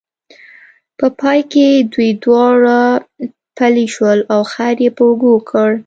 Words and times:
په 0.97 1.07
پای 1.19 1.39
کې 1.51 1.67
دوی 1.93 2.09
دواړه 2.23 2.79
پلي 3.57 3.85
شول 3.93 4.19
او 4.33 4.41
خر 4.51 4.75
یې 4.83 4.89
په 4.97 5.03
اوږو 5.07 5.35
کړ. 5.49 5.71